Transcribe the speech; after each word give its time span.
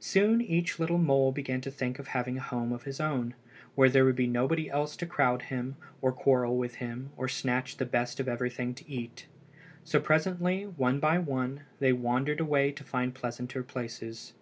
Soon 0.00 0.40
each 0.40 0.80
little 0.80 0.98
mole 0.98 1.30
began 1.30 1.60
to 1.60 1.70
think 1.70 2.00
of 2.00 2.08
having 2.08 2.36
a 2.36 2.40
home 2.42 2.72
of 2.72 2.82
his 2.82 2.98
own, 3.00 3.34
where 3.76 3.88
there 3.88 4.04
would 4.04 4.16
be 4.16 4.26
nobody 4.26 4.68
else 4.68 4.96
to 4.96 5.06
crowd 5.06 5.42
him, 5.42 5.76
or 6.02 6.10
quarrel 6.10 6.56
with 6.56 6.74
him, 6.82 7.10
or 7.16 7.28
snatch 7.28 7.76
the 7.76 7.86
best 7.86 8.18
of 8.18 8.26
everything 8.26 8.74
to 8.74 8.90
eat. 8.90 9.28
So 9.84 10.00
presently, 10.00 10.64
one 10.64 10.98
by 10.98 11.18
one, 11.20 11.60
they 11.78 11.92
wandered 11.92 12.40
away 12.40 12.72
to 12.72 12.82
find 12.82 13.14
pleasanter 13.14 13.62
places. 13.62 14.32